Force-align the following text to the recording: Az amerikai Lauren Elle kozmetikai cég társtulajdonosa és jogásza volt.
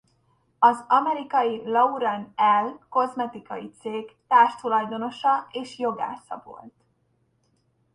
Az 0.59 0.85
amerikai 0.87 1.61
Lauren 1.65 2.31
Elle 2.35 2.85
kozmetikai 2.89 3.71
cég 3.79 4.15
társtulajdonosa 4.27 5.47
és 5.51 5.77
jogásza 5.79 6.41
volt. 6.45 6.73